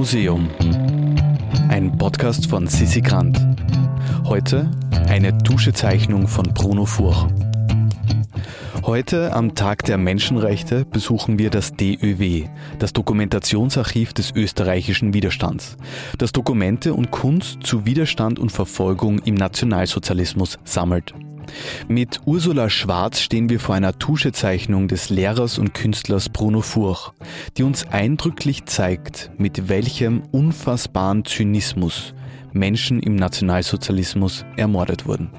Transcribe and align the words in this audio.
Museum. 0.00 0.48
Ein 1.68 1.98
Podcast 1.98 2.46
von 2.46 2.66
Sissi 2.66 3.02
Grant. 3.02 3.38
Heute 4.24 4.70
eine 5.10 5.36
Tuschezeichnung 5.36 6.26
von 6.26 6.54
Bruno 6.54 6.86
Furch. 6.86 7.26
Heute 8.82 9.34
am 9.34 9.54
Tag 9.54 9.84
der 9.84 9.98
Menschenrechte 9.98 10.86
besuchen 10.86 11.38
wir 11.38 11.50
das 11.50 11.74
DÖW, 11.74 12.48
das 12.78 12.94
Dokumentationsarchiv 12.94 14.14
des 14.14 14.34
österreichischen 14.34 15.12
Widerstands, 15.12 15.76
das 16.16 16.32
Dokumente 16.32 16.94
und 16.94 17.10
Kunst 17.10 17.58
zu 17.62 17.84
Widerstand 17.84 18.38
und 18.38 18.50
Verfolgung 18.50 19.18
im 19.18 19.34
Nationalsozialismus 19.34 20.58
sammelt. 20.64 21.12
Mit 21.88 22.20
Ursula 22.26 22.70
Schwarz 22.70 23.20
stehen 23.20 23.48
wir 23.48 23.60
vor 23.60 23.74
einer 23.74 23.98
Tuschezeichnung 23.98 24.88
des 24.88 25.10
Lehrers 25.10 25.58
und 25.58 25.74
Künstlers 25.74 26.28
Bruno 26.28 26.60
Furch, 26.60 27.12
die 27.56 27.62
uns 27.62 27.86
eindrücklich 27.90 28.66
zeigt, 28.66 29.30
mit 29.38 29.68
welchem 29.68 30.22
unfassbaren 30.32 31.24
Zynismus 31.24 32.14
Menschen 32.52 33.00
im 33.00 33.16
Nationalsozialismus 33.16 34.44
ermordet 34.56 35.06
wurden. 35.06 35.30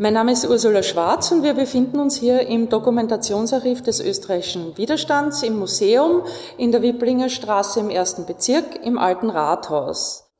Mein 0.00 0.14
Name 0.14 0.30
ist 0.30 0.48
Ursula 0.48 0.84
Schwarz 0.84 1.32
und 1.32 1.42
wir 1.42 1.54
befinden 1.54 1.98
uns 1.98 2.16
hier 2.16 2.46
im 2.46 2.68
Dokumentationsarchiv 2.68 3.82
des 3.82 3.98
österreichischen 3.98 4.78
Widerstands 4.78 5.42
im 5.42 5.58
Museum 5.58 6.22
in 6.56 6.70
der 6.70 6.82
Wiblinger 6.82 7.28
Straße 7.28 7.80
im 7.80 7.90
ersten 7.90 8.24
Bezirk 8.24 8.84
im 8.84 8.96
alten 8.96 9.28
Rathaus. 9.28 10.30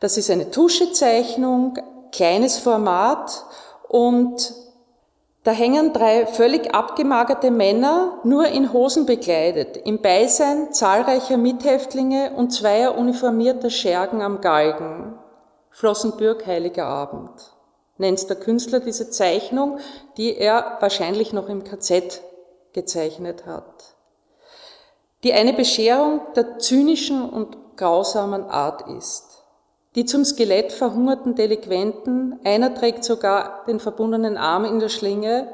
Das 0.00 0.16
ist 0.16 0.30
eine 0.30 0.50
Tuschezeichnung, 0.50 1.74
kleines 2.12 2.56
Format 2.56 3.44
und 3.88 4.54
da 5.44 5.52
hängen 5.52 5.92
drei 5.92 6.26
völlig 6.26 6.74
abgemagerte 6.74 7.50
Männer 7.50 8.18
nur 8.22 8.46
in 8.48 8.72
Hosen 8.72 9.06
bekleidet, 9.06 9.76
im 9.78 10.02
Beisein 10.02 10.72
zahlreicher 10.72 11.36
Mithäftlinge 11.36 12.32
und 12.36 12.50
zweier 12.50 12.98
uniformierter 12.98 13.70
Schergen 13.70 14.20
am 14.20 14.40
Galgen. 14.40 15.18
Flossenbürg, 15.70 16.46
Heiliger 16.46 16.86
Abend 16.86 17.30
nennt 17.98 18.28
der 18.28 18.36
Künstler 18.36 18.80
diese 18.80 19.10
Zeichnung, 19.10 19.78
die 20.16 20.36
er 20.36 20.78
wahrscheinlich 20.80 21.32
noch 21.32 21.48
im 21.48 21.64
KZ 21.64 22.22
gezeichnet 22.72 23.44
hat. 23.46 23.96
Die 25.24 25.32
eine 25.32 25.52
Bescherung 25.52 26.20
der 26.36 26.58
zynischen 26.58 27.28
und 27.28 27.76
grausamen 27.76 28.44
Art 28.44 28.88
ist. 28.88 29.42
Die 29.98 30.04
zum 30.04 30.24
Skelett 30.24 30.70
verhungerten 30.70 31.34
Delinquenten, 31.34 32.38
einer 32.44 32.72
trägt 32.72 33.02
sogar 33.02 33.64
den 33.66 33.80
verbundenen 33.80 34.36
Arm 34.36 34.64
in 34.64 34.78
der 34.78 34.90
Schlinge, 34.90 35.48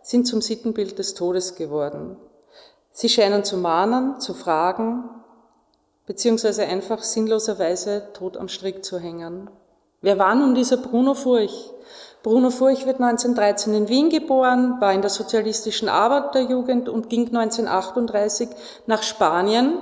sind 0.00 0.26
zum 0.26 0.40
Sittenbild 0.40 0.98
des 0.98 1.12
Todes 1.12 1.54
geworden. 1.54 2.16
Sie 2.92 3.10
scheinen 3.10 3.44
zu 3.44 3.58
mahnen, 3.58 4.18
zu 4.18 4.32
fragen, 4.32 5.04
beziehungsweise 6.06 6.64
einfach 6.64 7.02
sinnloserweise 7.02 8.04
tot 8.14 8.38
am 8.38 8.48
Strick 8.48 8.86
zu 8.86 8.98
hängen. 8.98 9.50
Wer 10.00 10.18
war 10.18 10.34
nun 10.34 10.54
dieser 10.54 10.78
Bruno 10.78 11.12
Furch? 11.12 11.70
Bruno 12.22 12.48
Furch 12.48 12.86
wird 12.86 13.02
1913 13.02 13.74
in 13.74 13.88
Wien 13.90 14.08
geboren, 14.08 14.80
war 14.80 14.94
in 14.94 15.02
der 15.02 15.10
sozialistischen 15.10 15.90
Arbeiterjugend 15.90 16.88
und 16.88 17.10
ging 17.10 17.26
1938 17.26 18.48
nach 18.86 19.02
Spanien, 19.02 19.74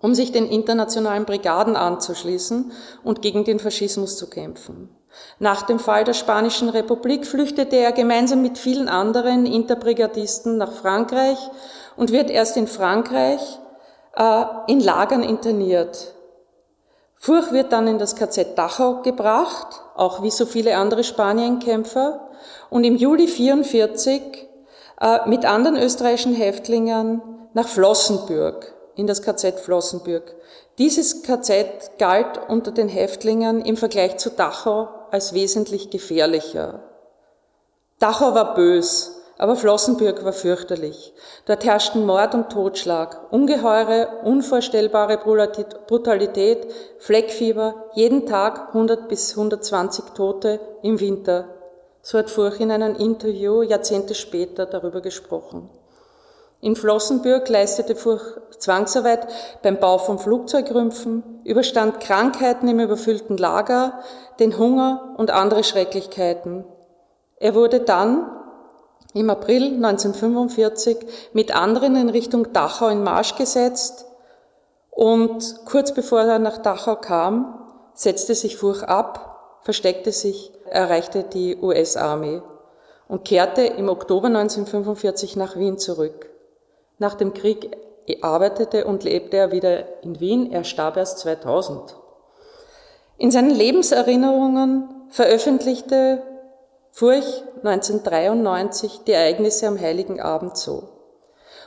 um 0.00 0.14
sich 0.14 0.32
den 0.32 0.46
internationalen 0.46 1.24
Brigaden 1.24 1.76
anzuschließen 1.76 2.72
und 3.02 3.22
gegen 3.22 3.44
den 3.44 3.58
Faschismus 3.58 4.16
zu 4.16 4.28
kämpfen. 4.28 4.90
Nach 5.38 5.62
dem 5.62 5.78
Fall 5.78 6.04
der 6.04 6.12
Spanischen 6.12 6.68
Republik 6.68 7.26
flüchtete 7.26 7.76
er 7.76 7.92
gemeinsam 7.92 8.42
mit 8.42 8.58
vielen 8.58 8.88
anderen 8.88 9.46
Interbrigadisten 9.46 10.58
nach 10.58 10.72
Frankreich 10.72 11.38
und 11.96 12.12
wird 12.12 12.30
erst 12.30 12.56
in 12.56 12.66
Frankreich 12.66 13.40
äh, 14.16 14.44
in 14.66 14.80
Lagern 14.80 15.22
interniert. 15.22 16.12
Furch 17.16 17.50
wird 17.52 17.72
dann 17.72 17.88
in 17.88 17.98
das 17.98 18.14
KZ 18.14 18.58
Dachau 18.58 19.02
gebracht, 19.02 19.82
auch 19.94 20.22
wie 20.22 20.30
so 20.30 20.44
viele 20.44 20.76
andere 20.76 21.02
Spanienkämpfer, 21.02 22.28
und 22.68 22.84
im 22.84 22.96
Juli 22.96 23.26
44 23.26 24.46
äh, 25.00 25.28
mit 25.28 25.44
anderen 25.44 25.76
österreichischen 25.76 26.34
Häftlingen 26.34 27.22
nach 27.54 27.68
Flossenbürg, 27.68 28.74
in 28.96 29.06
das 29.06 29.22
KZ 29.22 29.60
Flossenbürg. 29.60 30.34
Dieses 30.78 31.22
KZ 31.22 31.98
galt 31.98 32.40
unter 32.48 32.72
den 32.72 32.88
Häftlingen 32.88 33.64
im 33.64 33.76
Vergleich 33.76 34.16
zu 34.16 34.30
Dachau 34.30 34.88
als 35.10 35.32
wesentlich 35.32 35.90
gefährlicher. 35.90 36.82
Dachau 37.98 38.34
war 38.34 38.54
bös, 38.54 39.22
aber 39.38 39.56
Flossenbürg 39.56 40.24
war 40.24 40.32
fürchterlich. 40.32 41.14
Dort 41.44 41.64
herrschten 41.64 42.06
Mord 42.06 42.34
und 42.34 42.50
Totschlag, 42.50 43.32
ungeheure, 43.32 44.08
unvorstellbare 44.24 45.18
Brutalität, 45.18 46.66
Fleckfieber, 46.98 47.74
jeden 47.94 48.26
Tag 48.26 48.68
100 48.68 49.08
bis 49.08 49.36
120 49.36 50.06
Tote 50.14 50.60
im 50.82 51.00
Winter. 51.00 51.48
So 52.00 52.18
hat 52.18 52.30
Furch 52.30 52.60
in 52.60 52.70
einem 52.70 52.96
Interview 52.96 53.62
Jahrzehnte 53.62 54.14
später 54.14 54.64
darüber 54.64 55.00
gesprochen. 55.00 55.68
In 56.60 56.74
Flossenbürg 56.74 57.48
leistete 57.48 57.94
Furch 57.94 58.22
Zwangsarbeit 58.58 59.28
beim 59.62 59.78
Bau 59.78 59.98
von 59.98 60.18
Flugzeugrümpfen, 60.18 61.40
überstand 61.44 62.00
Krankheiten 62.00 62.68
im 62.68 62.80
überfüllten 62.80 63.36
Lager, 63.36 64.00
den 64.40 64.58
Hunger 64.58 65.14
und 65.18 65.30
andere 65.30 65.62
Schrecklichkeiten. 65.62 66.64
Er 67.38 67.54
wurde 67.54 67.80
dann 67.80 68.30
im 69.12 69.28
April 69.28 69.74
1945 69.74 70.98
mit 71.34 71.54
anderen 71.54 71.96
in 71.96 72.08
Richtung 72.08 72.52
Dachau 72.52 72.88
in 72.88 73.02
Marsch 73.02 73.36
gesetzt 73.36 74.06
und 74.90 75.60
kurz 75.66 75.92
bevor 75.92 76.22
er 76.22 76.38
nach 76.38 76.58
Dachau 76.58 76.96
kam, 76.96 77.60
setzte 77.92 78.34
sich 78.34 78.56
Furch 78.56 78.82
ab, 78.82 79.58
versteckte 79.60 80.12
sich, 80.12 80.52
erreichte 80.70 81.22
die 81.22 81.56
US-Armee 81.60 82.40
und 83.08 83.24
kehrte 83.24 83.62
im 83.62 83.88
Oktober 83.90 84.28
1945 84.28 85.36
nach 85.36 85.56
Wien 85.56 85.78
zurück. 85.78 86.30
Nach 86.98 87.14
dem 87.14 87.34
Krieg 87.34 87.76
arbeitete 88.22 88.86
und 88.86 89.04
lebte 89.04 89.36
er 89.36 89.52
wieder 89.52 90.02
in 90.02 90.20
Wien, 90.20 90.52
er 90.52 90.64
starb 90.64 90.96
erst 90.96 91.18
2000. 91.18 91.96
In 93.18 93.30
seinen 93.30 93.50
Lebenserinnerungen 93.50 94.88
veröffentlichte 95.10 96.22
Furch 96.90 97.42
1993 97.62 99.00
die 99.06 99.12
Ereignisse 99.12 99.66
am 99.66 99.78
Heiligen 99.78 100.20
Abend 100.20 100.56
so. 100.56 100.88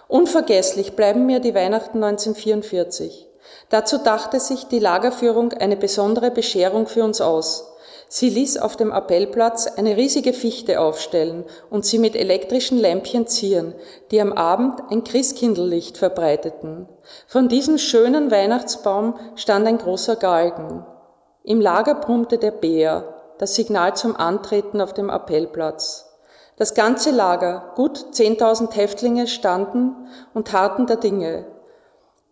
Unvergesslich 0.07 0.95
bleiben 0.95 1.27
mir 1.27 1.39
die 1.39 1.53
Weihnachten 1.53 2.03
1944. 2.03 3.27
Dazu 3.69 3.99
dachte 3.99 4.39
sich 4.39 4.65
die 4.65 4.79
Lagerführung 4.79 5.53
eine 5.53 5.77
besondere 5.77 6.31
Bescherung 6.31 6.87
für 6.87 7.03
uns 7.03 7.21
aus. 7.21 7.68
Sie 8.11 8.31
ließ 8.31 8.57
auf 8.57 8.75
dem 8.75 8.91
Appellplatz 8.91 9.67
eine 9.67 9.95
riesige 9.95 10.33
Fichte 10.33 10.81
aufstellen 10.81 11.45
und 11.69 11.85
sie 11.85 11.99
mit 11.99 12.15
elektrischen 12.15 12.79
Lämpchen 12.79 13.27
zieren, 13.27 13.75
die 14.09 14.19
am 14.19 14.33
Abend 14.33 14.81
ein 14.89 15.03
Christkindllicht 15.03 15.99
verbreiteten. 15.99 16.89
Von 17.27 17.49
diesem 17.49 17.77
schönen 17.77 18.31
Weihnachtsbaum 18.31 19.13
stand 19.35 19.67
ein 19.67 19.77
großer 19.77 20.15
Galgen. 20.15 20.83
Im 21.43 21.61
Lager 21.61 21.93
brummte 21.93 22.39
der 22.39 22.49
Bär, 22.49 23.13
das 23.37 23.53
Signal 23.53 23.95
zum 23.95 24.15
Antreten 24.15 24.81
auf 24.81 24.93
dem 24.93 25.11
Appellplatz. 25.11 26.11
Das 26.57 26.73
ganze 26.73 27.11
Lager, 27.11 27.73
gut 27.75 28.07
10.000 28.13 28.73
Häftlinge, 28.73 29.27
standen 29.27 29.95
und 30.33 30.51
harrten 30.51 30.87
der 30.87 30.97
Dinge, 30.97 31.45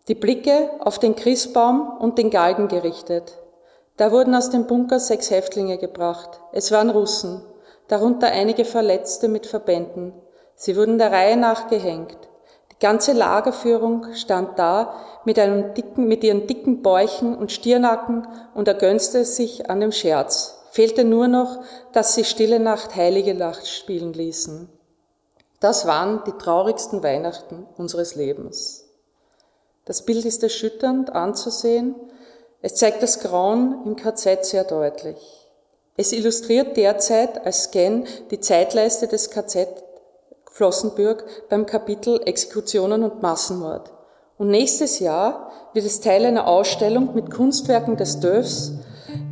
die 0.08 0.16
Blicke 0.16 0.70
auf 0.80 0.98
den 0.98 1.14
Christbaum 1.14 1.88
und 2.00 2.18
den 2.18 2.30
Galgen 2.30 2.66
gerichtet. 2.66 3.38
Da 3.98 4.12
wurden 4.12 4.34
aus 4.34 4.48
dem 4.50 4.66
Bunker 4.66 5.00
sechs 5.00 5.30
Häftlinge 5.30 5.76
gebracht. 5.76 6.40
Es 6.52 6.70
waren 6.70 6.88
Russen, 6.88 7.42
darunter 7.88 8.28
einige 8.28 8.64
Verletzte 8.64 9.28
mit 9.28 9.46
Verbänden. 9.46 10.12
Sie 10.54 10.76
wurden 10.76 10.98
der 10.98 11.12
Reihe 11.12 11.36
nach 11.36 11.68
gehängt. 11.68 12.16
Die 12.72 12.78
ganze 12.78 13.12
Lagerführung 13.12 14.14
stand 14.14 14.56
da 14.56 14.94
mit, 15.24 15.36
dicken, 15.36 16.06
mit 16.06 16.22
ihren 16.22 16.46
dicken 16.46 16.80
Bäuchen 16.80 17.36
und 17.36 17.50
Stirnacken 17.50 18.28
und 18.54 18.68
ergönste 18.68 19.24
sich 19.24 19.68
an 19.68 19.80
dem 19.80 19.90
Scherz. 19.90 20.60
Fehlte 20.70 21.02
nur 21.02 21.26
noch, 21.26 21.60
dass 21.92 22.14
sie 22.14 22.24
Stille 22.24 22.60
Nacht, 22.60 22.94
Heilige 22.94 23.34
Nacht 23.34 23.66
spielen 23.66 24.12
ließen. 24.12 24.68
Das 25.58 25.88
waren 25.88 26.22
die 26.24 26.38
traurigsten 26.38 27.02
Weihnachten 27.02 27.66
unseres 27.76 28.14
Lebens. 28.14 28.84
Das 29.86 30.04
Bild 30.04 30.24
ist 30.24 30.44
erschütternd 30.44 31.10
anzusehen. 31.10 31.96
Es 32.60 32.74
zeigt 32.74 33.02
das 33.04 33.20
Grauen 33.20 33.82
im 33.86 33.94
KZ 33.94 34.44
sehr 34.44 34.64
deutlich. 34.64 35.16
Es 35.96 36.12
illustriert 36.12 36.76
derzeit 36.76 37.46
als 37.46 37.64
Scan 37.64 38.04
die 38.32 38.40
Zeitleiste 38.40 39.06
des 39.06 39.30
KZ 39.30 39.68
Flossenbürg 40.50 41.24
beim 41.48 41.66
Kapitel 41.66 42.20
Exekutionen 42.24 43.04
und 43.04 43.22
Massenmord. 43.22 43.92
Und 44.38 44.50
nächstes 44.50 44.98
Jahr 44.98 45.52
wird 45.72 45.86
es 45.86 46.00
Teil 46.00 46.24
einer 46.24 46.48
Ausstellung 46.48 47.14
mit 47.14 47.30
Kunstwerken 47.30 47.96
des 47.96 48.18
Dörfs 48.18 48.72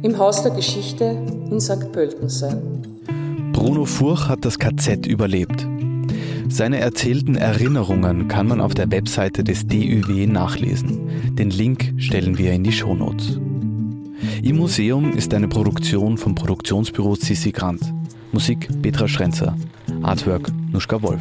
im 0.03 0.19
Haus 0.19 0.43
der 0.43 0.53
Geschichte 0.53 1.05
in 1.05 1.61
St. 1.61 1.91
Pölten 1.91 2.29
sein. 2.29 3.03
Bruno 3.53 3.87
Furch 3.87 4.29
hat 4.29 4.45
das 4.45 4.59
KZ 4.59 5.05
überlebt. 5.07 5.67
Seine 6.49 6.79
erzählten 6.81 7.35
Erinnerungen 7.35 8.29
kann 8.29 8.47
man 8.47 8.61
auf 8.61 8.75
der 8.75 8.91
Webseite 8.91 9.45
des 9.45 9.67
DÜW 9.67 10.27
nachlesen. 10.27 11.35
Den 11.37 11.51
Link 11.51 11.95
stellen 11.99 12.39
wir 12.39 12.53
in 12.53 12.65
die 12.65 12.73
Shownotes. 12.73 13.39
Im 14.43 14.57
Museum 14.57 15.13
ist 15.13 15.35
eine 15.35 15.49
Produktion 15.49 16.17
vom 16.17 16.35
Produktionsbüro 16.35 17.15
Sissi 17.17 17.53
Grant. 17.53 17.83
Musik 18.33 18.69
Petra 18.81 19.09
Schrenzer. 19.09 19.57
Artwork 20.03 20.51
Nuschka 20.73 21.03
Wolf. 21.03 21.21